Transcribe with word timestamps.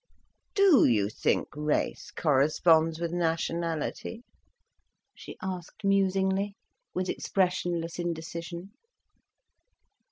"Do 0.55 0.87
you 0.87 1.09
think 1.09 1.49
race 1.55 2.09
corresponds 2.09 2.99
with 2.99 3.11
nationality?" 3.11 4.23
she 5.13 5.37
asked 5.43 5.83
musingly, 5.83 6.55
with 6.95 7.07
expressionless 7.07 7.99
indecision. 7.99 8.71